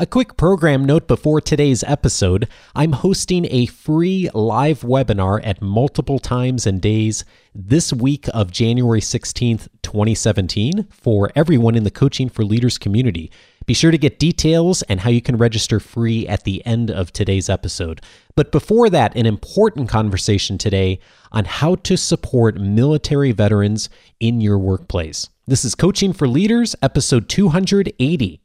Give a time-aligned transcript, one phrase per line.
[0.00, 6.20] A quick program note before today's episode I'm hosting a free live webinar at multiple
[6.20, 12.44] times and days this week of January 16th, 2017, for everyone in the Coaching for
[12.44, 13.32] Leaders community.
[13.66, 17.12] Be sure to get details and how you can register free at the end of
[17.12, 18.00] today's episode.
[18.36, 21.00] But before that, an important conversation today
[21.32, 23.88] on how to support military veterans
[24.20, 25.28] in your workplace.
[25.48, 28.40] This is Coaching for Leaders, episode 280.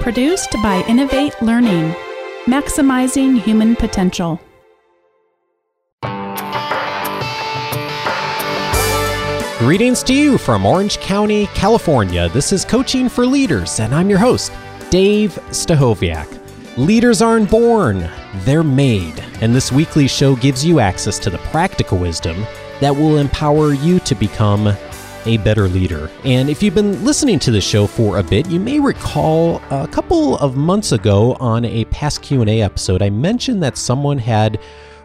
[0.00, 1.94] Produced by Innovate Learning,
[2.46, 4.40] maximizing human potential.
[9.58, 12.30] Greetings to you from Orange County, California.
[12.30, 14.52] This is Coaching for Leaders, and I'm your host,
[14.88, 16.78] Dave Stachowiak.
[16.78, 19.22] Leaders aren't born, they're made.
[19.42, 22.46] And this weekly show gives you access to the practical wisdom
[22.80, 24.74] that will empower you to become
[25.26, 26.10] a better leader.
[26.24, 29.88] And if you've been listening to the show for a bit, you may recall a
[29.88, 34.58] couple of months ago on a past Q&A episode, I mentioned that someone had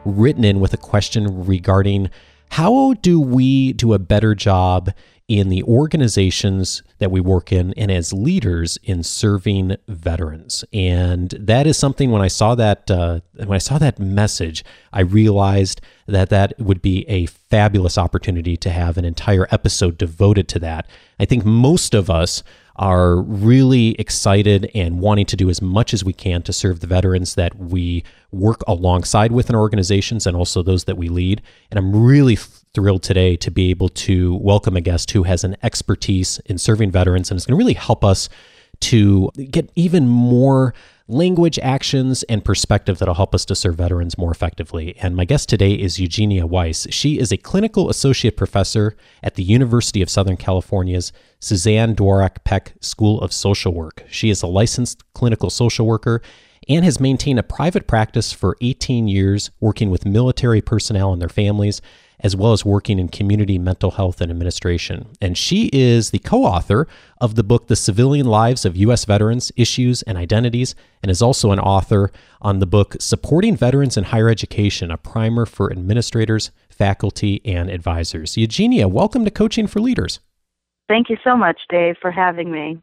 [0.06, 2.10] written in with a question regarding
[2.50, 4.92] how do we do a better job
[5.28, 10.64] in the organizations that we work in and as leaders in serving veterans.
[10.72, 15.02] And that is something when I saw that uh, when I saw that message, I
[15.02, 20.60] realized that that would be a fabulous opportunity to have an entire episode devoted to
[20.60, 20.88] that.
[21.20, 22.44] I think most of us
[22.76, 26.88] are really excited and wanting to do as much as we can to serve the
[26.88, 31.42] veterans that we work alongside with in organizations and also those that we lead.
[31.72, 32.38] And I'm really
[32.76, 36.92] thrilled today to be able to welcome a guest who has an expertise in serving
[36.92, 38.30] veterans and is going to really help us
[38.82, 40.74] to get even more
[41.08, 44.96] language, actions, and perspective that'll help us to serve veterans more effectively.
[44.98, 46.88] And my guest today is Eugenia Weiss.
[46.90, 52.74] She is a clinical associate professor at the University of Southern California's Suzanne Dworak Peck
[52.82, 54.04] School of Social Work.
[54.10, 56.22] She is a licensed clinical social worker
[56.68, 61.30] and has maintained a private practice for 18 years, working with military personnel and their
[61.30, 61.82] families
[62.20, 65.08] as well as working in community mental health and administration.
[65.22, 66.88] And she is the co author
[67.20, 69.06] of the book, The Civilian Lives of U.S.
[69.06, 72.12] Veterans Issues and Identities, and is also an author
[72.42, 78.38] on the book, Supporting Veterans in Higher Education, a primer for administrators, faculty, and advisors.
[78.38, 80.20] Eugenia, welcome to Coaching for Leaders.
[80.88, 82.82] Thank you so much, Dave, for having me.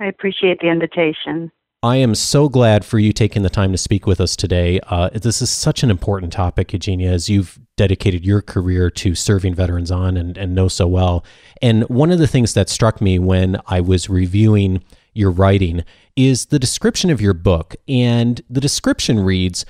[0.00, 1.50] I appreciate the invitation.
[1.82, 4.80] I am so glad for you taking the time to speak with us today.
[4.88, 9.54] Uh, this is such an important topic, Eugenia, as you've dedicated your career to serving
[9.54, 11.24] veterans on and, and know so well.
[11.62, 15.82] And one of the things that struck me when I was reviewing your writing
[16.16, 17.74] is the description of your book.
[17.88, 19.64] And the description reads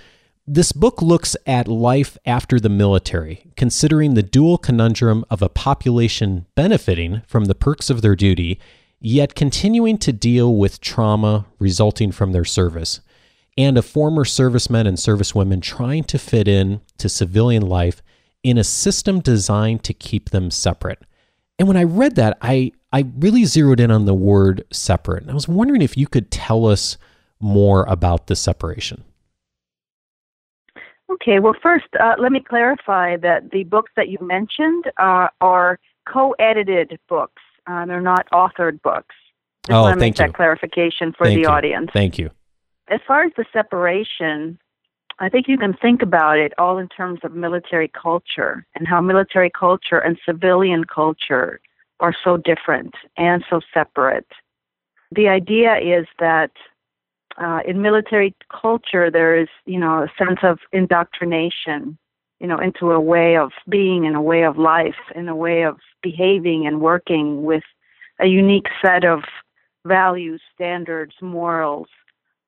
[0.48, 6.46] This book looks at life after the military, considering the dual conundrum of a population
[6.56, 8.58] benefiting from the perks of their duty
[9.00, 13.00] yet continuing to deal with trauma resulting from their service,
[13.56, 18.02] and of former servicemen and servicewomen trying to fit in to civilian life
[18.42, 21.02] in a system designed to keep them separate.
[21.58, 25.22] And when I read that, I, I really zeroed in on the word separate.
[25.22, 26.96] And I was wondering if you could tell us
[27.38, 29.04] more about the separation.
[31.10, 35.78] Okay, well, first, uh, let me clarify that the books that you mentioned uh, are
[36.08, 37.42] co edited books.
[37.66, 39.14] Uh, they're not authored books.
[39.66, 40.26] Just oh, want to thank make you.
[40.26, 41.48] that clarification for thank the you.
[41.48, 41.90] audience.
[41.92, 42.30] Thank you.
[42.88, 44.58] As far as the separation,
[45.18, 49.00] I think you can think about it all in terms of military culture and how
[49.00, 51.60] military culture and civilian culture
[52.00, 54.26] are so different and so separate.
[55.12, 56.52] The idea is that
[57.36, 61.98] uh, in military culture, there is, you know, a sense of indoctrination,
[62.38, 65.62] you know, into a way of being and a way of life and a way
[65.64, 67.64] of behaving and working with
[68.20, 69.22] a unique set of
[69.86, 71.88] values, standards, morals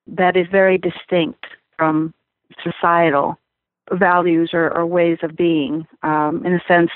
[0.07, 1.45] that is very distinct
[1.77, 2.13] from
[2.63, 3.39] societal
[3.91, 5.87] values or, or ways of being.
[6.03, 6.91] Um, in a sense,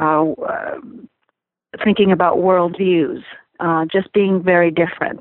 [0.00, 0.78] uh, uh,
[1.82, 3.22] thinking about worldviews,
[3.60, 5.20] uh, just being very different.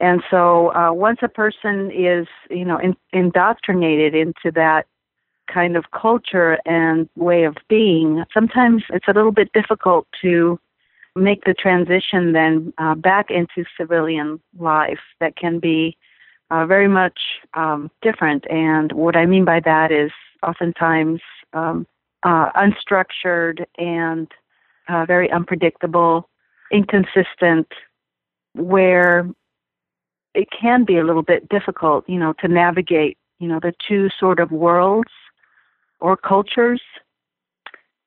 [0.00, 4.86] And so, uh, once a person is, you know, in, indoctrinated into that
[5.52, 10.58] kind of culture and way of being, sometimes it's a little bit difficult to
[11.16, 15.96] make the transition then uh, back into civilian life that can be
[16.50, 17.18] uh, very much
[17.54, 18.48] um, different.
[18.50, 20.10] And what I mean by that is
[20.42, 21.20] oftentimes
[21.52, 21.86] um,
[22.22, 24.30] uh, unstructured and
[24.88, 26.28] uh, very unpredictable,
[26.72, 27.68] inconsistent,
[28.54, 29.28] where
[30.34, 34.08] it can be a little bit difficult, you know, to navigate, you know, the two
[34.18, 35.10] sort of worlds
[36.00, 36.82] or cultures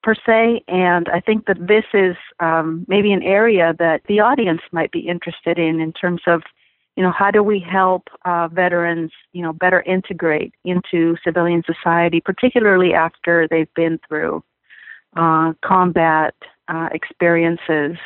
[0.04, 0.64] per se.
[0.68, 5.00] And I think that this is um, maybe an area that the audience might be
[5.00, 6.42] interested in in terms of
[6.98, 12.20] you know, how do we help uh, veterans, you know, better integrate into civilian society,
[12.20, 14.44] particularly after they've been through
[15.16, 16.36] uh, combat
[16.68, 17.98] uh, experiences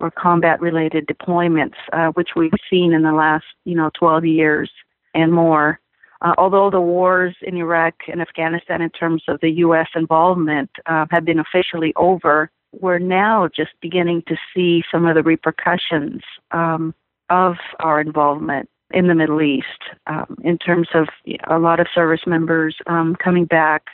[0.00, 4.70] or combat-related deployments, uh, which we've seen in the last, you know, 12 years
[5.14, 5.78] and more.
[6.22, 9.88] Uh, although the wars in Iraq and Afghanistan, in terms of the U.S.
[9.94, 15.22] involvement, uh, have been officially over, we're now just beginning to see some of the
[15.22, 16.22] repercussions
[16.52, 16.94] um,
[17.28, 19.66] of our involvement in the Middle East
[20.06, 21.08] um, in terms of
[21.48, 23.86] a lot of service members um, coming back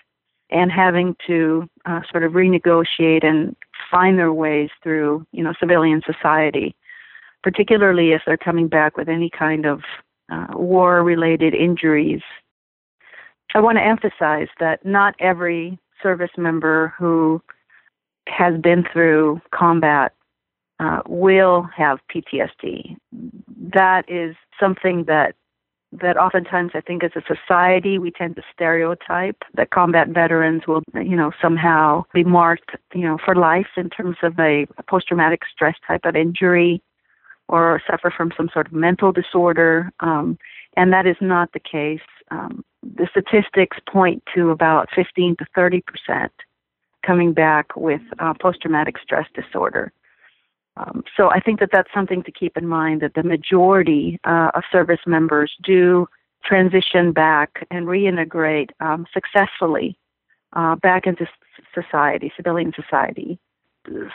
[0.51, 3.57] and having to uh, sort of renegotiate and
[3.91, 6.75] find their ways through, you know, civilian society,
[7.43, 9.81] particularly if they're coming back with any kind of
[10.31, 12.23] uh, war-related injuries.
[13.55, 17.43] I want to emphasize that not every service member who
[18.29, 20.13] has been through combat
[20.81, 22.97] uh, will have PTSD.
[23.73, 25.35] That is something that
[25.91, 30.83] that oftentimes I think as a society we tend to stereotype that combat veterans will
[30.95, 35.43] you know somehow be marked you know for life in terms of a post traumatic
[35.51, 36.83] stress type of injury
[37.49, 40.39] or suffer from some sort of mental disorder um,
[40.79, 42.01] and that is not the case.
[42.31, 46.33] Um, the statistics point to about 15 to 30 percent
[47.05, 49.93] coming back with uh, post traumatic stress disorder.
[50.77, 54.53] Um, so I think that that's something to keep in mind that the majority uh,
[54.55, 56.07] of service members do
[56.45, 59.99] transition back and reintegrate um, successfully
[60.53, 61.27] uh, back into
[61.75, 63.41] society, civilian society.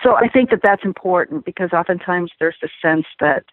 [0.04, 3.44] So I think that that's important because oftentimes there's a sense that,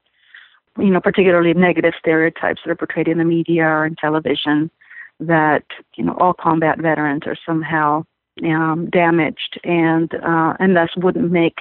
[0.79, 4.71] you know, particularly negative stereotypes that are portrayed in the media or in television
[5.19, 5.65] that,
[5.97, 8.05] you know, all combat veterans are somehow
[8.45, 11.59] um, damaged and uh, and thus wouldn't make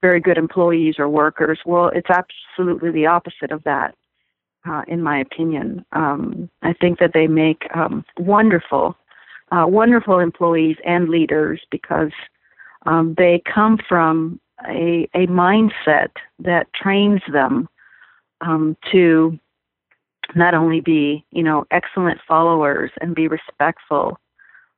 [0.00, 1.58] very good employees or workers.
[1.66, 3.94] Well, it's absolutely the opposite of that,
[4.68, 5.84] uh, in my opinion.
[5.92, 8.96] Um, I think that they make um, wonderful,
[9.50, 12.12] uh, wonderful employees and leaders because
[12.86, 17.68] um, they come from a, a mindset that trains them
[18.40, 19.38] um, to
[20.34, 24.18] not only be, you know, excellent followers and be respectful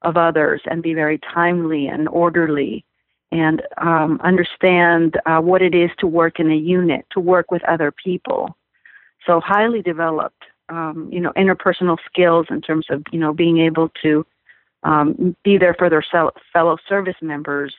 [0.02, 2.84] of others and be very timely and orderly
[3.30, 7.64] and um, understand uh, what it is to work in a unit, to work with
[7.64, 8.56] other people.
[9.26, 13.90] So highly developed, um, you know, interpersonal skills in terms of you know being able
[14.02, 14.26] to
[14.82, 16.04] um, be there for their
[16.52, 17.74] fellow service members,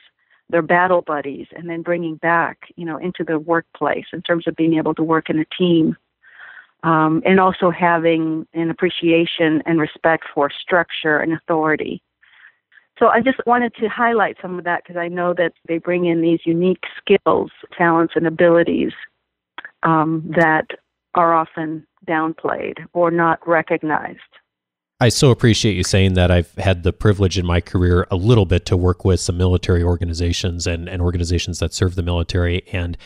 [0.50, 4.56] their battle buddies, and then bringing back you know into the workplace in terms of
[4.56, 5.96] being able to work in a team.
[6.82, 12.02] Um, and also having an appreciation and respect for structure and authority.
[12.98, 16.04] So I just wanted to highlight some of that because I know that they bring
[16.04, 18.92] in these unique skills, talents, and abilities
[19.82, 20.66] um, that
[21.14, 24.20] are often downplayed or not recognized.
[25.00, 26.30] I so appreciate you saying that.
[26.30, 29.82] I've had the privilege in my career a little bit to work with some military
[29.82, 32.96] organizations and, and organizations that serve the military, and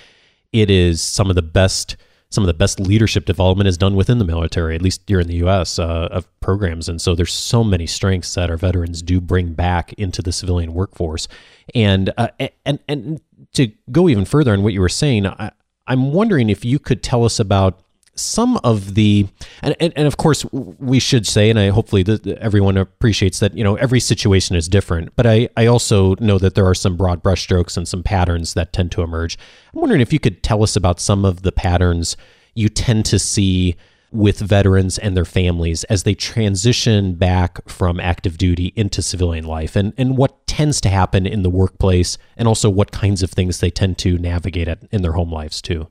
[0.53, 1.97] it is some of the best
[2.31, 5.29] some of the best leadership development is done within the military, at least here in
[5.29, 5.79] the U.S.
[5.79, 6.87] Uh, of programs.
[6.87, 10.75] And so there's so many strengths that our veterans do bring back into the civilian
[10.75, 11.27] workforce.
[11.75, 12.29] And uh,
[12.67, 13.21] and and
[13.55, 15.53] to go even further on what you were saying, I,
[15.87, 17.81] I'm wondering if you could tell us about
[18.21, 19.27] some of the
[19.63, 23.55] and, and, and, of course we should say and i hopefully the, everyone appreciates that
[23.55, 26.97] you know every situation is different but i i also know that there are some
[26.97, 29.39] broad brushstrokes and some patterns that tend to emerge.
[29.75, 32.17] I'm wondering if you could tell us about some of the patterns
[32.55, 33.77] you tend to see
[34.11, 39.77] with veterans and their families as they transition back from active duty into civilian life
[39.77, 43.61] and, and what tends to happen in the workplace and also what kinds of things
[43.61, 45.89] they tend to navigate at, in their home lives too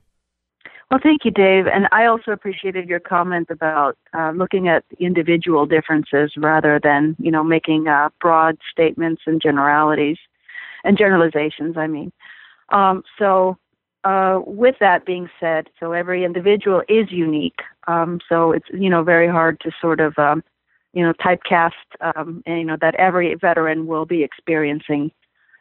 [0.90, 1.66] well, thank you, Dave.
[1.66, 7.30] And I also appreciated your comment about uh, looking at individual differences rather than, you
[7.30, 10.16] know, making uh, broad statements and generalities
[10.84, 11.76] and generalizations.
[11.76, 12.10] I mean,
[12.70, 13.58] um, so
[14.04, 17.60] uh, with that being said, so every individual is unique.
[17.86, 20.42] Um, so it's you know very hard to sort of um,
[20.92, 25.10] you know typecast um, and, you know that every veteran will be experiencing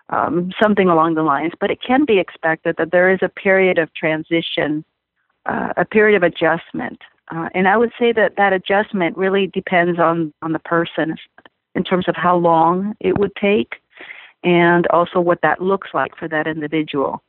[0.09, 1.53] um, something along the lines.
[1.59, 4.85] But it can be expected that there is a period of transition
[5.47, 6.99] uh, a period of adjustment.
[7.29, 11.15] Uh, and I would say that that adjustment really depends on, on the person
[11.75, 13.75] in terms of how long it would take
[14.43, 17.21] and also what that looks like for that individual.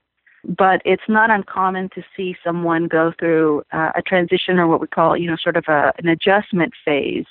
[0.44, 4.86] But it's not uncommon to see someone go through uh, a transition or what we
[4.86, 7.26] call, you know, sort of a, an adjustment phase,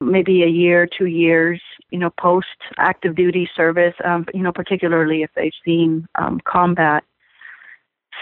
[0.00, 2.46] maybe a year, two years, you know, post
[2.78, 7.04] active duty service, um, you know, particularly if they've seen um, combat.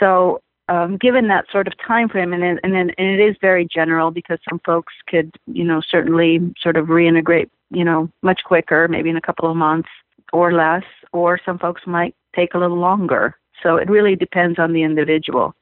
[0.00, 4.10] So um, given that sort of time frame, and and, and it is very general
[4.10, 9.10] because some folks could, you know, certainly sort of reintegrate, you know, much quicker, maybe
[9.10, 9.88] in a couple of months
[10.32, 13.36] or less, or some folks might take a little longer.
[13.62, 15.54] So it really depends on the individual.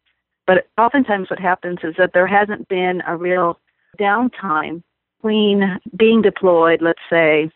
[0.47, 3.59] But oftentimes, what happens is that there hasn't been a real
[3.99, 4.83] downtime
[5.19, 7.51] between being deployed, let's say,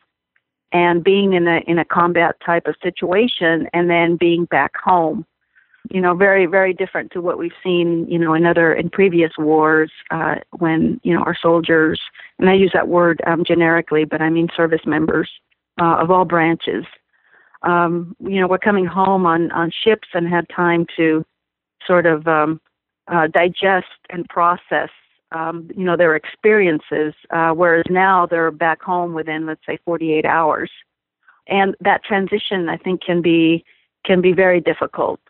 [0.72, 5.24] and being in a in a combat type of situation, and then being back home
[5.90, 9.32] you know, very, very different to what we've seen, you know, in other, in previous
[9.38, 12.00] wars, uh, when, you know, our soldiers,
[12.38, 15.30] and I use that word um, generically, but I mean service members
[15.80, 16.84] uh, of all branches,
[17.62, 21.24] um, you know, were coming home on, on ships and had time to
[21.86, 22.60] sort of um,
[23.08, 24.90] uh, digest and process,
[25.32, 30.24] um, you know, their experiences, uh, whereas now they're back home within, let's say, 48
[30.24, 30.70] hours.
[31.48, 33.64] And that transition, I think, can be
[34.04, 35.20] can be very difficult.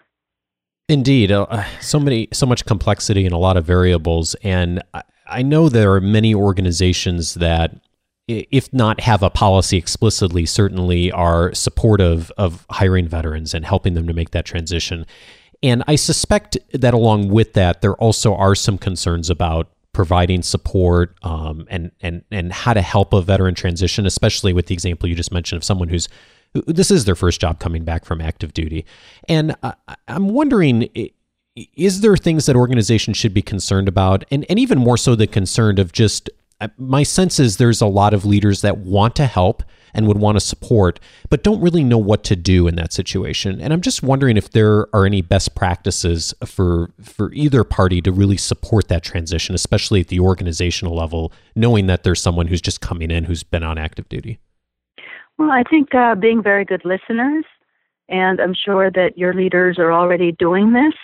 [0.88, 5.42] Indeed, uh, so many, so much complexity and a lot of variables, and I, I
[5.42, 7.74] know there are many organizations that,
[8.28, 14.06] if not have a policy explicitly, certainly are supportive of hiring veterans and helping them
[14.06, 15.06] to make that transition.
[15.60, 21.16] And I suspect that along with that, there also are some concerns about providing support
[21.22, 25.14] um, and and and how to help a veteran transition, especially with the example you
[25.14, 26.08] just mentioned of someone who's
[26.66, 28.84] this is their first job coming back from active duty.
[29.28, 29.74] And I,
[30.08, 30.88] am wondering
[31.54, 34.24] is there things that organizations should be concerned about?
[34.30, 36.28] And, and even more so, the concern of just
[36.78, 40.36] my sense is there's a lot of leaders that want to help and would want
[40.36, 43.60] to support, but don't really know what to do in that situation.
[43.60, 48.12] And I'm just wondering if there are any best practices for for either party to
[48.12, 52.80] really support that transition, especially at the organizational level, knowing that there's someone who's just
[52.80, 54.38] coming in who's been on active duty.
[55.38, 57.44] Well, I think uh, being very good listeners,
[58.08, 60.94] and I'm sure that your leaders are already doing this,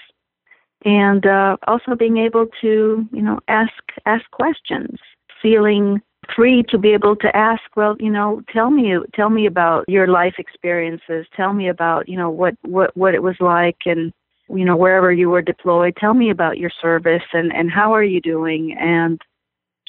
[0.85, 3.73] and uh, also being able to, you know, ask
[4.07, 4.99] ask questions,
[5.43, 6.01] feeling
[6.35, 7.63] free to be able to ask.
[7.77, 11.27] Well, you know, tell me tell me about your life experiences.
[11.37, 14.13] Tell me about, you know, what what what it was like, and
[14.49, 15.95] you know, wherever you were deployed.
[15.97, 19.21] Tell me about your service and and how are you doing, and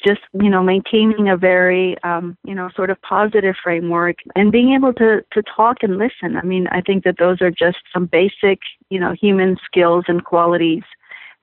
[0.04, 4.74] just you know maintaining a very um, you know sort of positive framework and being
[4.74, 6.36] able to to talk and listen.
[6.36, 10.24] I mean, I think that those are just some basic you know human skills and
[10.24, 10.82] qualities,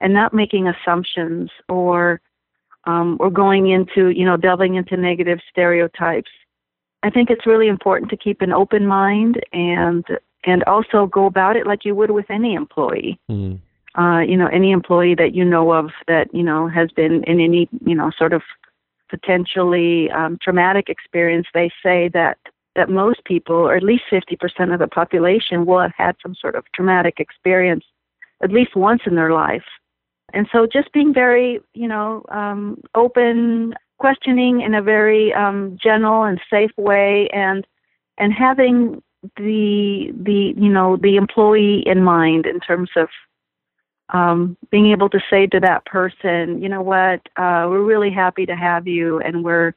[0.00, 2.20] and not making assumptions or
[2.84, 6.30] um, or going into you know delving into negative stereotypes.
[7.02, 10.04] I think it's really important to keep an open mind and
[10.44, 13.18] and also go about it like you would with any employee.
[13.30, 13.58] Mm
[13.98, 17.40] uh, you know, any employee that you know of that, you know, has been in
[17.40, 18.42] any, you know, sort of
[19.10, 22.38] potentially um, traumatic experience, they say that
[22.74, 26.54] that most people, or at least 50% of the population, will have had some sort
[26.54, 27.84] of traumatic experience
[28.42, 29.64] at least once in their life.
[30.32, 36.22] And so just being very, you know, um, open, questioning in a very um, gentle
[36.22, 37.66] and safe way, and
[38.16, 39.02] and having
[39.36, 43.08] the the you know the employee in mind in terms of
[44.12, 48.46] um, being able to say to that person, you know what, uh, we're really happy
[48.46, 49.74] to have you, and we're,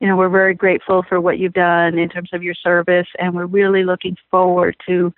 [0.00, 3.34] you know, we're very grateful for what you've done in terms of your service, and
[3.34, 5.12] we're really looking forward to,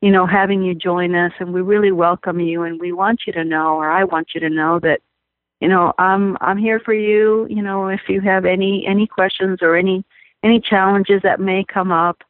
[0.00, 3.32] you know, having you join us, and we really welcome you, and we want you
[3.34, 5.00] to know, or I want you to know that,
[5.60, 7.46] you know, I'm I'm here for you.
[7.48, 10.04] You know, if you have any any questions or any
[10.42, 12.22] any challenges that may come up,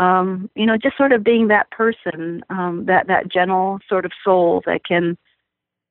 [0.00, 4.12] um, you know, just sort of being that person, um, that that gentle sort of
[4.24, 5.18] soul that can,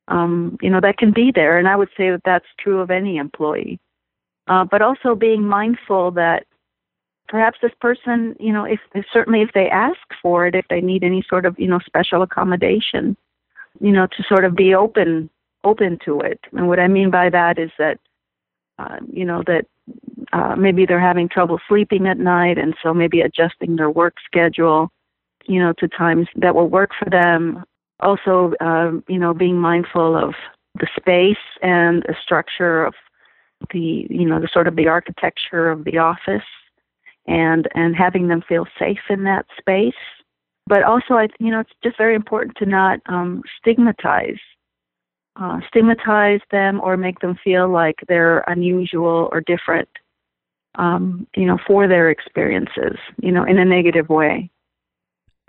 [0.08, 1.60] um, you know, that can be there.
[1.60, 3.80] And I would say that that's true of any employee.
[4.48, 6.48] Uh, but also being mindful that
[7.28, 10.82] perhaps this person, you know, if, if certainly if they ask for it, if they
[10.82, 13.16] need any sort of, you know, special accommodation,
[13.80, 15.30] you know, to sort of be open
[15.64, 16.40] open to it.
[16.54, 18.00] And what I mean by that is that,
[18.80, 19.68] uh, you know, that
[20.34, 24.92] uh, maybe they're having trouble sleeping at night, and so maybe adjusting their work schedule,
[25.46, 27.64] you know, to times that will work for them.
[28.02, 30.34] Also, uh, you know, being mindful of
[30.80, 32.94] the space and the structure of
[33.74, 36.48] the, you know, the sort of the architecture of the office,
[37.28, 39.94] and and having them feel safe in that space.
[40.68, 44.40] But also, I, you know, it's just very important to not um, stigmatize
[45.36, 49.90] uh, stigmatize them or make them feel like they're unusual or different,
[50.76, 54.50] um, you know, for their experiences, you know, in a negative way.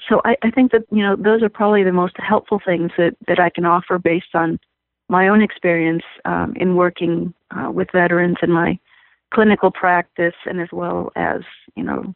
[0.09, 3.17] So I, I think that you know those are probably the most helpful things that
[3.29, 4.59] that I can offer based on
[5.09, 8.79] my own experience um, in working uh, with veterans in my
[9.35, 11.43] clinical practice, and as well as
[11.77, 12.15] you know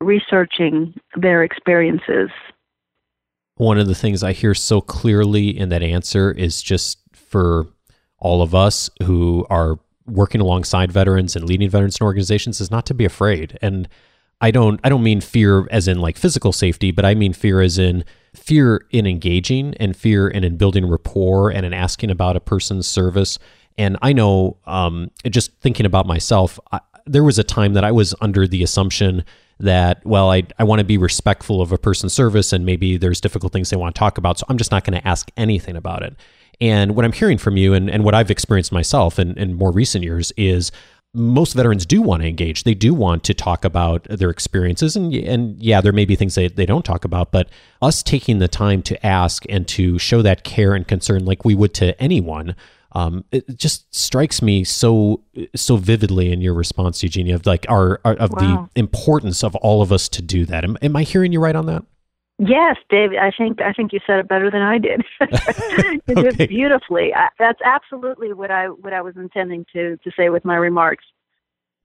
[0.00, 2.30] researching their experiences
[3.56, 6.98] one of the things I hear so clearly in that answer is just
[7.34, 7.66] for
[8.20, 12.86] all of us who are working alongside veterans and leading veterans and organizations is not
[12.86, 13.58] to be afraid.
[13.60, 13.88] And
[14.40, 17.60] I don't I don't mean fear as in like physical safety, but I mean fear
[17.60, 18.04] as in
[18.36, 22.86] fear in engaging and fear in, in building rapport and in asking about a person's
[22.86, 23.36] service.
[23.76, 27.90] And I know, um, just thinking about myself, I, there was a time that I
[27.90, 29.24] was under the assumption
[29.60, 33.20] that well i, I want to be respectful of a person's service and maybe there's
[33.20, 35.76] difficult things they want to talk about so i'm just not going to ask anything
[35.76, 36.16] about it
[36.60, 39.72] and what i'm hearing from you and, and what i've experienced myself in, in more
[39.72, 40.70] recent years is
[41.14, 42.64] most veterans do want to engage.
[42.64, 46.34] They do want to talk about their experiences, and and yeah, there may be things
[46.34, 47.48] they, they don't talk about, but
[47.80, 51.54] us taking the time to ask and to show that care and concern, like we
[51.54, 52.56] would to anyone,
[52.92, 55.22] um, it just strikes me so
[55.54, 58.68] so vividly in your response, Eugenia, of like our, our of wow.
[58.74, 60.64] the importance of all of us to do that.
[60.64, 61.84] Am, am I hearing you right on that?
[62.38, 63.18] Yes, David.
[63.18, 65.04] I think I think you said it better than I did.
[65.20, 66.36] you okay.
[66.36, 67.14] did beautifully.
[67.14, 71.04] I, that's absolutely what I what I was intending to to say with my remarks.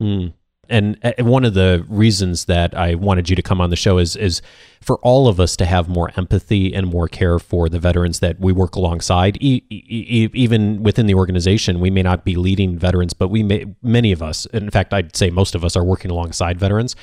[0.01, 0.33] Mm.
[0.69, 3.99] And uh, one of the reasons that I wanted you to come on the show
[3.99, 4.41] is is
[4.81, 8.39] for all of us to have more empathy and more care for the veterans that
[8.39, 9.37] we work alongside.
[9.41, 13.65] E- e- even within the organization, we may not be leading veterans, but we may
[13.83, 16.95] many of us, in fact, I'd say most of us, are working alongside veterans,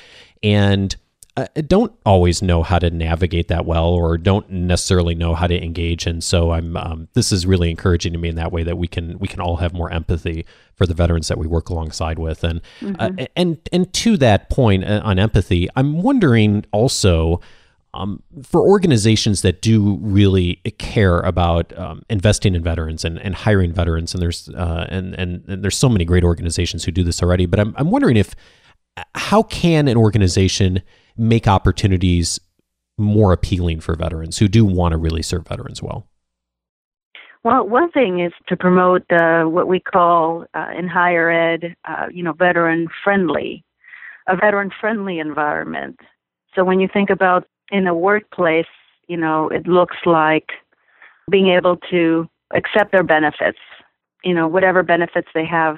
[0.42, 0.96] and
[1.66, 6.06] don't always know how to navigate that well or don't necessarily know how to engage
[6.06, 8.88] and so i'm um, this is really encouraging to me in that way that we
[8.88, 12.42] can we can all have more empathy for the veterans that we work alongside with
[12.42, 13.20] and uh, mm-hmm.
[13.20, 17.40] uh, and and to that point uh, on empathy i'm wondering also
[17.92, 23.72] um, for organizations that do really care about um, investing in veterans and, and hiring
[23.72, 27.22] veterans, and there's uh, and, and, and there's so many great organizations who do this
[27.22, 27.46] already.
[27.46, 28.34] But I'm I'm wondering if
[29.14, 30.82] how can an organization
[31.16, 32.38] make opportunities
[32.98, 36.06] more appealing for veterans who do want to really serve veterans well?
[37.44, 42.06] Well, one thing is to promote uh, what we call uh, in higher ed, uh,
[42.12, 43.64] you know, veteran friendly,
[44.26, 46.00] a veteran friendly environment.
[46.54, 48.66] So when you think about in a workplace,
[49.06, 50.48] you know, it looks like
[51.30, 53.58] being able to accept their benefits,
[54.24, 55.76] you know, whatever benefits they have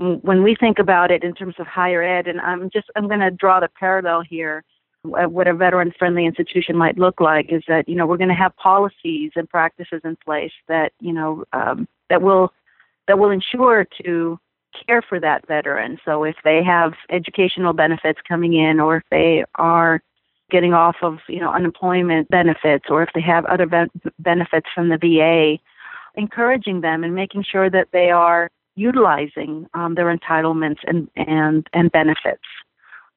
[0.00, 3.20] when we think about it in terms of higher ed, and I'm just I'm going
[3.20, 4.64] to draw the parallel here.
[5.02, 8.34] What a veteran friendly institution might look like is that you know we're going to
[8.34, 12.52] have policies and practices in place that you know um, that will
[13.08, 14.38] that will ensure to
[14.86, 15.98] care for that veteran.
[16.04, 20.00] So if they have educational benefits coming in, or if they are
[20.50, 24.88] getting off of you know unemployment benefits, or if they have other be- benefits from
[24.88, 25.58] the VA,
[26.14, 31.92] encouraging them and making sure that they are utilizing um, their entitlements and, and, and
[31.92, 32.44] benefits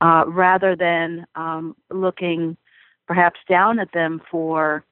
[0.01, 2.57] uh, rather than um, looking
[3.07, 4.83] perhaps down at them for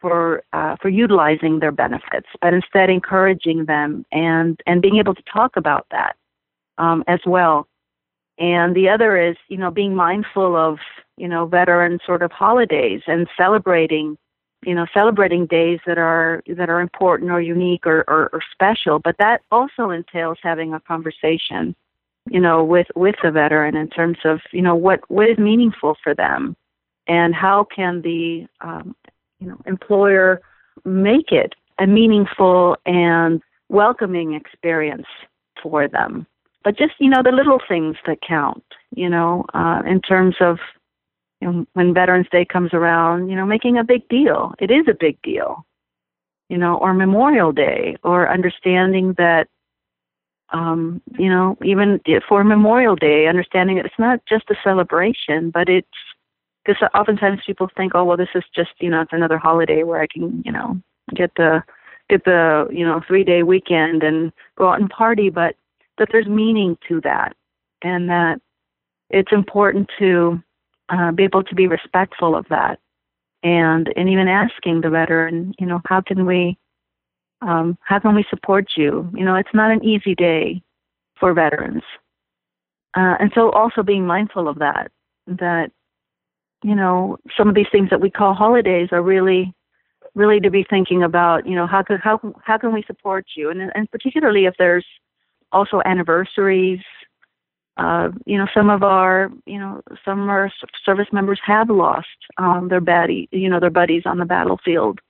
[0.00, 5.22] for uh, for utilizing their benefits, but instead encouraging them and and being able to
[5.30, 6.16] talk about that
[6.78, 7.68] um, as well.
[8.38, 10.78] And the other is you know being mindful of
[11.16, 14.16] you know veteran sort of holidays and celebrating
[14.64, 18.98] you know celebrating days that are that are important or unique or, or, or special
[18.98, 21.74] but that also entails having a conversation
[22.28, 25.96] you know with with the veteran in terms of you know what what is meaningful
[26.02, 26.56] for them
[27.06, 28.94] and how can the um,
[29.40, 30.40] you know employer
[30.84, 35.06] make it a meaningful and welcoming experience
[35.62, 36.26] for them.
[36.62, 40.58] But just you know the little things that count you know uh, in terms of
[41.48, 44.54] know, when Veterans Day comes around, you know, making a big deal.
[44.58, 45.64] It is a big deal,
[46.48, 49.48] you know, or Memorial Day, or understanding that,
[50.50, 55.68] um, you know, even for Memorial Day, understanding that it's not just a celebration, but
[55.68, 55.88] it's
[56.64, 60.00] because oftentimes people think, oh, well, this is just, you know, it's another holiday where
[60.00, 60.80] I can, you know,
[61.14, 61.62] get the
[62.08, 65.54] get the, you know, three day weekend and go out and party, but
[65.98, 67.36] that there's meaning to that,
[67.82, 68.40] and that
[69.10, 70.42] it's important to
[70.90, 72.78] uh, be able to be respectful of that,
[73.42, 76.58] and and even asking the veteran, you know, how can we,
[77.42, 79.10] um, how can we support you?
[79.14, 80.62] You know, it's not an easy day
[81.18, 81.82] for veterans,
[82.96, 84.90] uh, and so also being mindful of that,
[85.26, 85.70] that
[86.62, 89.54] you know, some of these things that we call holidays are really
[90.14, 93.50] really to be thinking about you know how could how how can we support you?
[93.50, 94.86] And and particularly if there's
[95.52, 96.80] also anniversaries
[97.80, 100.52] uh, you know, some of our, you know, some of our
[100.84, 105.00] service members have lost um, their buddy, you know, their buddies on the battlefield,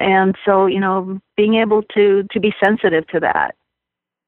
[0.00, 3.54] and so, you know, being able to to be sensitive to that.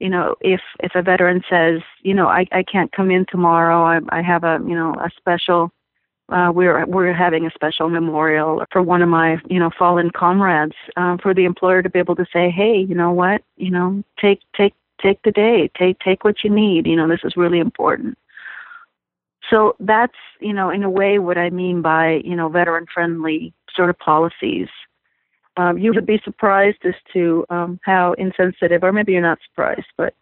[0.00, 3.82] You know, if if a veteran says, you know, I I can't come in tomorrow,
[3.82, 5.72] I I have a you know a special
[6.28, 10.76] uh, we're we're having a special memorial for one of my you know fallen comrades
[10.98, 14.04] uh, for the employer to be able to say, hey, you know what, you know,
[14.20, 16.86] take take take the day, take take what you need.
[16.86, 18.18] You know, this is really important.
[19.50, 23.52] So that's you know in a way what I mean by you know veteran friendly
[23.74, 24.68] sort of policies.
[25.56, 29.86] Um, you would be surprised as to um, how insensitive, or maybe you're not surprised,
[29.96, 30.14] but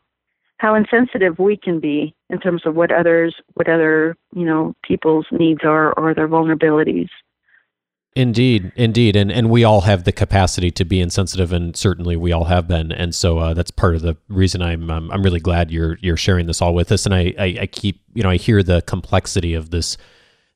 [0.59, 5.27] how insensitive we can be in terms of what others what other you know people's
[5.31, 7.09] needs are or their vulnerabilities
[8.17, 12.33] Indeed, indeed, and and we all have the capacity to be insensitive, and certainly we
[12.33, 15.39] all have been, and so uh, that's part of the reason I'm um, I'm really
[15.39, 18.31] glad you're you're sharing this all with us, and I, I I keep you know
[18.31, 19.99] I hear the complexity of this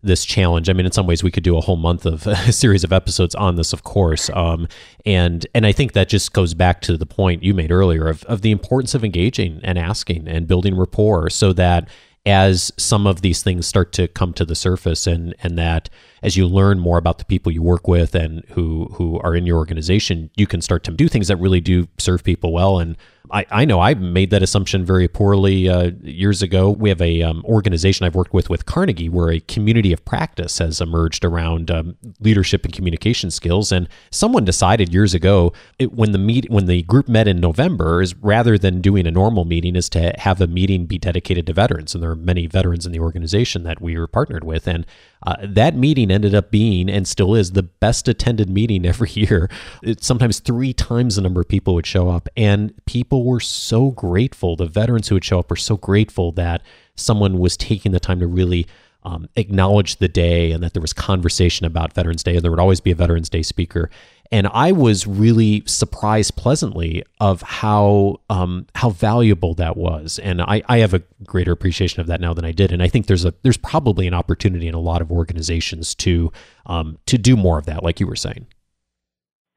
[0.02, 0.70] this challenge.
[0.70, 2.94] I mean, in some ways, we could do a whole month of a series of
[2.94, 4.30] episodes on this, of course.
[4.30, 4.66] Um,
[5.04, 8.24] and and I think that just goes back to the point you made earlier of
[8.24, 11.90] of the importance of engaging and asking and building rapport, so that
[12.26, 15.88] as some of these things start to come to the surface, and and that
[16.22, 19.46] as you learn more about the people you work with and who who are in
[19.46, 22.96] your organization, you can start to do things that really do serve people well and
[23.32, 26.70] I, I know I made that assumption very poorly uh, years ago.
[26.70, 30.58] We have a um, organization I've worked with with Carnegie, where a community of practice
[30.58, 33.72] has emerged around um, leadership and communication skills.
[33.72, 38.02] And someone decided years ago it, when the meet when the group met in November
[38.02, 41.52] is rather than doing a normal meeting is to have a meeting be dedicated to
[41.52, 41.94] veterans.
[41.94, 44.86] And there are many veterans in the organization that we were partnered with, and
[45.26, 49.50] uh, that meeting ended up being and still is the best attended meeting every year.
[49.82, 53.90] It's sometimes three times the number of people would show up, and people were so
[53.90, 54.56] grateful.
[54.56, 56.62] The veterans who would show up were so grateful that
[56.96, 58.66] someone was taking the time to really
[59.02, 62.60] um, acknowledge the day and that there was conversation about Veterans Day, and there would
[62.60, 63.90] always be a Veterans Day speaker
[64.32, 70.62] and I was really surprised pleasantly of how um, how valuable that was, and I,
[70.68, 73.24] I have a greater appreciation of that now than I did, and I think there's
[73.24, 76.32] a there's probably an opportunity in a lot of organizations to
[76.66, 78.46] um, to do more of that, like you were saying.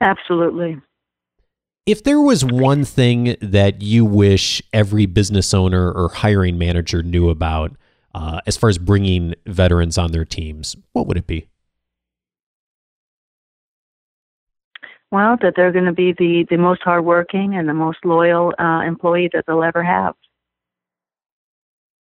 [0.02, 0.82] Absolutely.
[1.86, 7.30] If there was one thing that you wish every business owner or hiring manager knew
[7.30, 7.76] about
[8.16, 11.48] uh, as far as bringing veterans on their teams, what would it be?
[15.14, 18.82] Well, that they're going to be the, the most hardworking and the most loyal uh,
[18.82, 20.16] employee that they'll ever have.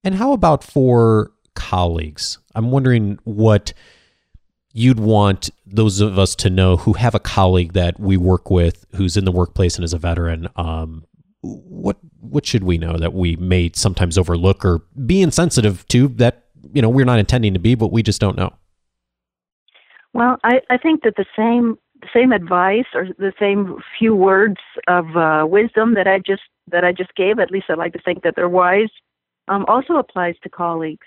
[0.02, 2.38] And how about for colleagues?
[2.54, 3.74] I'm wondering what
[4.72, 8.86] you'd want those of us to know who have a colleague that we work with
[8.94, 10.48] who's in the workplace and is a veteran.
[10.56, 11.04] Um,
[11.42, 16.44] what what should we know that we may sometimes overlook or be insensitive to that
[16.72, 18.54] you know we're not intending to be, but we just don't know?
[20.14, 21.76] Well, I, I think that the same
[22.14, 26.92] same advice or the same few words of uh, wisdom that I just that I
[26.92, 27.38] just gave.
[27.38, 28.90] At least I like to think that they're wise.
[29.48, 31.07] Um, also applies to colleagues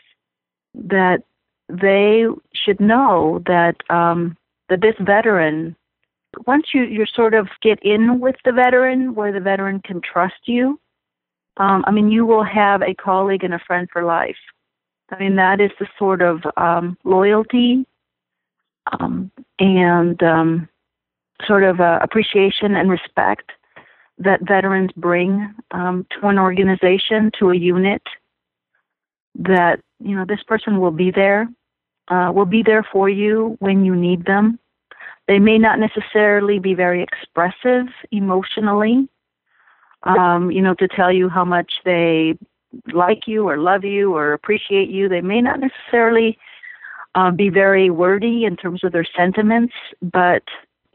[0.76, 1.24] that
[1.70, 4.38] they should know that um,
[4.70, 5.76] that this veteran,
[6.46, 10.41] once you you sort of get in with the veteran, where the veteran can trust
[10.46, 10.80] you,
[11.58, 14.38] um, I mean, you will have a colleague and a friend for life.
[15.10, 17.86] I mean, that is the sort of um, loyalty
[18.91, 20.70] um, and um,
[21.45, 23.52] sort of uh, appreciation and respect
[24.19, 28.02] that veterans bring um, to an organization, to a unit.
[29.36, 31.47] That you know this person will be there,
[32.08, 34.60] uh, will be there for you when you need them.
[35.28, 39.08] They may not necessarily be very expressive emotionally,
[40.04, 42.38] um, you know, to tell you how much they
[42.93, 45.10] like you or love you or appreciate you.
[45.10, 46.38] They may not necessarily
[47.15, 50.43] uh, be very wordy in terms of their sentiments, but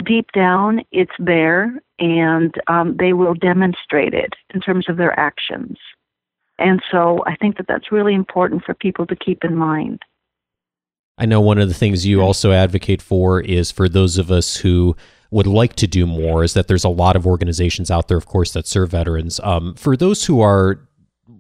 [0.02, 5.78] deep down it's there and um, they will demonstrate it in terms of their actions.
[6.58, 10.02] And so I think that that's really important for people to keep in mind.
[11.18, 14.56] I know one of the things you also advocate for is for those of us
[14.56, 14.96] who
[15.30, 18.26] would like to do more is that there's a lot of organizations out there, of
[18.26, 19.40] course, that serve veterans.
[19.42, 20.80] Um, for those who are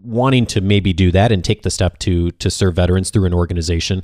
[0.02, 3.34] wanting to maybe do that and take the step to to serve veterans through an
[3.34, 4.02] organization,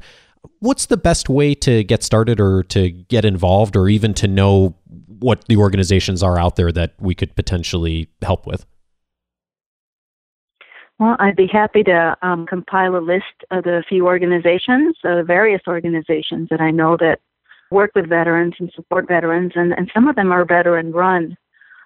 [0.61, 4.75] what's the best way to get started or to get involved or even to know
[5.19, 8.67] what the organizations are out there that we could potentially help with?
[10.99, 15.63] Well, I'd be happy to um, compile a list of the few organizations, uh, various
[15.69, 17.21] organizations that I know that
[17.71, 21.37] work with veterans and support veterans, and, and some of them are veteran run.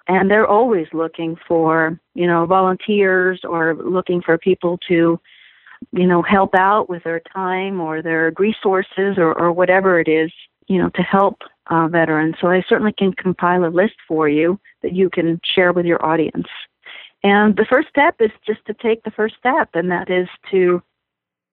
[0.08, 5.20] And they're always looking for, you know, volunteers or looking for people to
[5.92, 10.30] you know, help out with their time or their resources or, or whatever it is,
[10.68, 12.36] you know, to help uh, veterans.
[12.40, 16.04] So I certainly can compile a list for you that you can share with your
[16.04, 16.48] audience.
[17.24, 20.82] And the first step is just to take the first step, and that is to,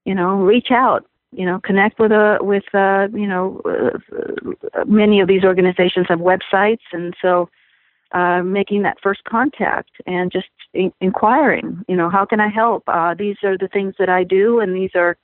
[0.06, 5.20] you know, reach out you know, connect with a with uh, you know, uh, many
[5.20, 7.50] of these organizations have websites, and so
[8.12, 12.84] uh, making that first contact and just in- inquiring, you know, how can I help?
[12.88, 15.18] Uh, these are the things that I do, and these are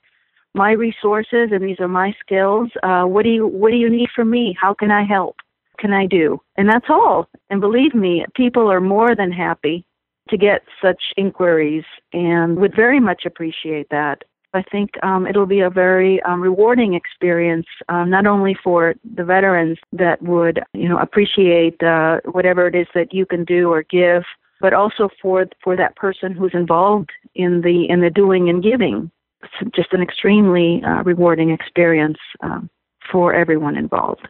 [0.54, 2.70] my resources, and these are my skills.
[2.82, 4.56] Uh, what do you What do you need from me?
[4.60, 5.36] How can I help?
[5.78, 6.40] Can I do?
[6.56, 7.28] And that's all.
[7.50, 9.84] And believe me, people are more than happy
[10.28, 14.24] to get such inquiries and would very much appreciate that.
[14.56, 19.24] I think um, it'll be a very um, rewarding experience, um, not only for the
[19.24, 23.82] veterans that would, you know, appreciate uh, whatever it is that you can do or
[23.82, 24.22] give,
[24.60, 29.10] but also for for that person who's involved in the in the doing and giving.
[29.42, 32.70] It's just an extremely uh, rewarding experience um,
[33.12, 34.26] for everyone involved.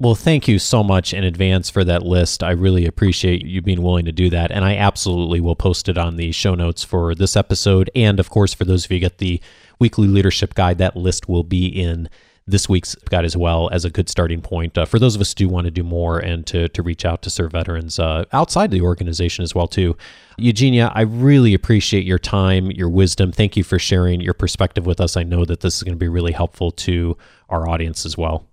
[0.00, 2.44] Well, thank you so much in advance for that list.
[2.44, 4.52] I really appreciate you being willing to do that.
[4.52, 7.90] And I absolutely will post it on the show notes for this episode.
[7.96, 9.40] And of course, for those of you get the
[9.80, 12.08] weekly leadership guide, that list will be in
[12.46, 15.32] this week's guide as well as a good starting point uh, for those of us
[15.32, 18.24] who do want to do more and to, to reach out to serve veterans uh,
[18.32, 19.94] outside the organization as well too
[20.38, 24.98] eugenia i really appreciate your time your wisdom thank you for sharing your perspective with
[24.98, 27.18] us i know that this is going to be really helpful to
[27.50, 28.46] our audience as well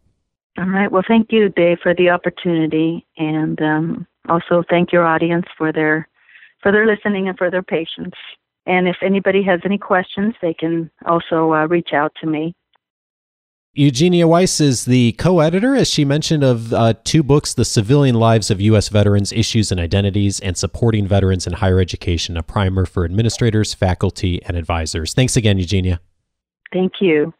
[0.57, 0.91] all right.
[0.91, 6.07] Well, thank you, Dave, for the opportunity, and um, also thank your audience for their
[6.61, 8.15] for their listening and for their patience.
[8.65, 12.55] And if anybody has any questions, they can also uh, reach out to me.
[13.77, 18.15] Eugenia Weiss is the co editor, as she mentioned, of uh, two books The Civilian
[18.15, 18.87] Lives of U.S.
[18.87, 24.41] Veterans Issues and Identities, and Supporting Veterans in Higher Education, a primer for administrators, faculty,
[24.45, 25.13] and advisors.
[25.13, 25.99] Thanks again, Eugenia.
[26.71, 27.33] Thank you.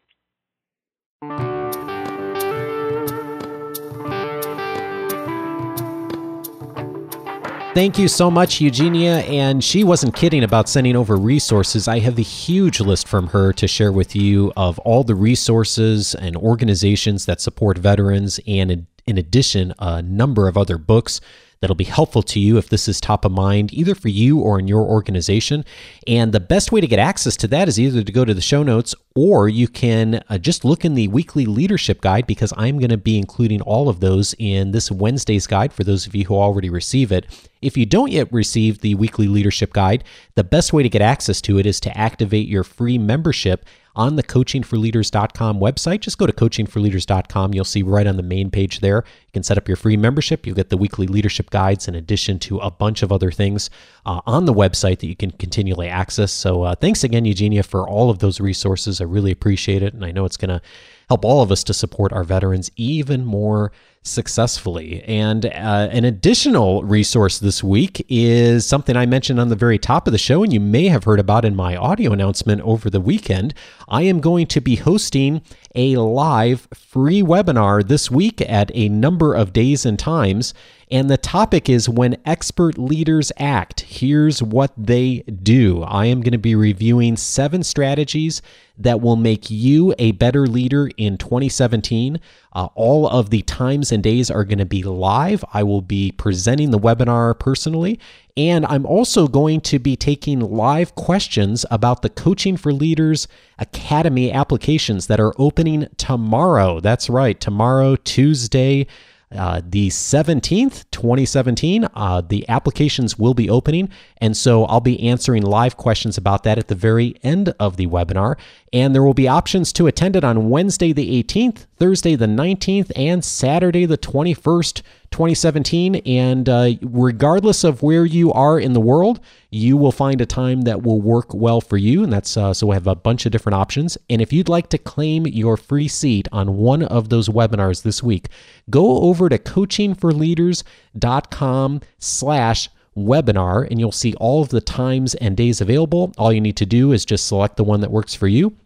[7.76, 9.18] Thank you so much, Eugenia.
[9.18, 11.88] And she wasn't kidding about sending over resources.
[11.88, 16.14] I have a huge list from her to share with you of all the resources
[16.14, 21.20] and organizations that support veterans, and in addition, a number of other books
[21.60, 24.58] that'll be helpful to you if this is top of mind, either for you or
[24.58, 25.64] in your organization.
[26.06, 28.40] And the best way to get access to that is either to go to the
[28.40, 32.78] show notes or you can uh, just look in the weekly leadership guide because I'm
[32.78, 36.24] going to be including all of those in this Wednesday's guide for those of you
[36.26, 37.26] who already receive it.
[37.62, 41.40] If you don't yet receive the weekly leadership guide, the best way to get access
[41.42, 43.64] to it is to activate your free membership
[43.96, 46.00] on the coachingforleaders.com website.
[46.00, 47.54] Just go to coachingforleaders.com.
[47.54, 49.04] You'll see right on the main page there.
[49.26, 50.46] You can set up your free membership.
[50.46, 53.70] You'll get the weekly leadership guides in addition to a bunch of other things
[54.04, 56.30] uh, on the website that you can continually access.
[56.30, 59.00] So uh, thanks again, Eugenia, for all of those resources.
[59.00, 59.94] I really appreciate it.
[59.94, 60.60] And I know it's going to
[61.08, 63.72] help all of us to support our veterans even more
[64.06, 65.02] successfully.
[65.04, 70.06] And uh, an additional resource this week is something I mentioned on the very top
[70.06, 73.00] of the show, and you may have heard about in my audio announcement over the
[73.00, 73.54] weekend.
[73.88, 75.42] I am going to be hosting
[75.74, 80.54] a live free webinar this week at a number of days and times.
[80.88, 83.80] And the topic is When Expert Leaders Act.
[83.80, 85.82] Here's what they do.
[85.82, 88.40] I am going to be reviewing seven strategies
[88.78, 92.20] that will make you a better leader in 2017.
[92.52, 95.44] Uh, all of the times and days are going to be live.
[95.52, 97.98] I will be presenting the webinar personally.
[98.36, 103.26] And I'm also going to be taking live questions about the Coaching for Leaders
[103.58, 106.78] Academy applications that are opening tomorrow.
[106.78, 108.86] That's right, tomorrow, Tuesday.
[109.32, 113.88] Uh, the 17th, 2017, uh, the applications will be opening.
[114.18, 117.88] And so I'll be answering live questions about that at the very end of the
[117.88, 118.36] webinar.
[118.72, 122.92] And there will be options to attend it on Wednesday, the 18th, Thursday, the 19th,
[122.94, 125.96] and Saturday, the 21st, 2017.
[125.96, 130.62] And uh, regardless of where you are in the world, you will find a time
[130.62, 132.04] that will work well for you.
[132.04, 133.98] And that's uh, so we have a bunch of different options.
[134.08, 138.02] And if you'd like to claim your free seat on one of those webinars this
[138.02, 138.28] week,
[138.70, 145.60] go over to coachingforleaders.com slash webinar and you'll see all of the times and days
[145.60, 146.12] available.
[146.16, 148.56] All you need to do is just select the one that works for you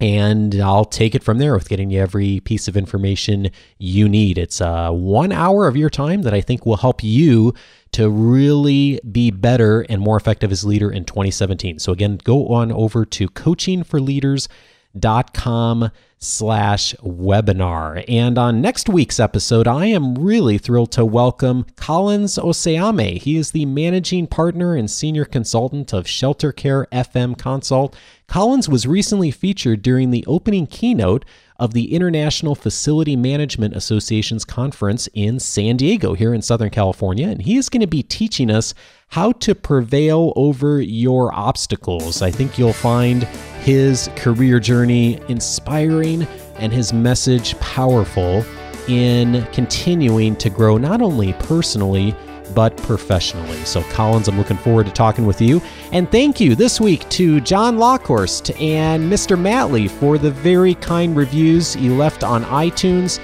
[0.00, 4.38] and I'll take it from there with getting you every piece of information you need.
[4.38, 7.52] It's uh, one hour of your time that I think will help you
[7.92, 11.78] to really be better and more effective as leader in 2017.
[11.78, 18.04] So again, go on over to coachingforleaders.com slash webinar.
[18.08, 23.18] And on next week's episode, I am really thrilled to welcome Collins Oseame.
[23.18, 27.96] He is the managing partner and senior consultant of Shelter Care FM Consult.
[28.28, 31.24] Collins was recently featured during the opening keynote
[31.58, 37.26] of the International Facility Management Association's conference in San Diego, here in Southern California.
[37.26, 38.74] And he is going to be teaching us
[39.08, 42.20] how to prevail over your obstacles.
[42.20, 43.22] I think you'll find
[43.62, 46.24] his career journey inspiring
[46.56, 48.44] and his message powerful
[48.88, 52.14] in continuing to grow not only personally,
[52.54, 53.58] but professionally.
[53.64, 55.60] So, Collins, I'm looking forward to talking with you.
[55.92, 59.38] And thank you this week to John Lockhorst and Mr.
[59.38, 63.18] Matley for the very kind reviews you left on iTunes.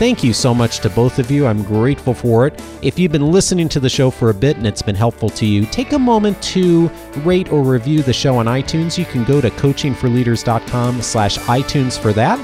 [0.00, 1.46] Thank you so much to both of you.
[1.46, 2.58] I'm grateful for it.
[2.80, 5.44] If you've been listening to the show for a bit and it's been helpful to
[5.44, 6.88] you, take a moment to
[7.18, 8.96] rate or review the show on iTunes.
[8.96, 12.38] You can go to coachingforleaders.com slash iTunes for that.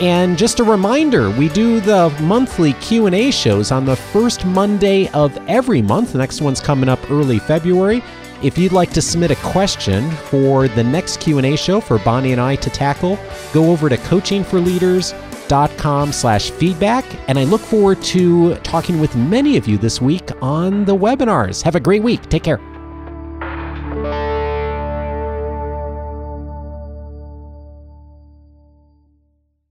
[0.00, 5.36] And just a reminder, we do the monthly Q&A shows on the first Monday of
[5.48, 6.12] every month.
[6.12, 8.02] The next one's coming up early February.
[8.42, 12.40] If you'd like to submit a question for the next Q&A show for Bonnie and
[12.40, 13.16] I to tackle,
[13.52, 17.04] go over to coachingforleaders.com slash feedback.
[17.28, 21.62] And I look forward to talking with many of you this week on the webinars.
[21.62, 22.28] Have a great week.
[22.28, 22.58] Take care.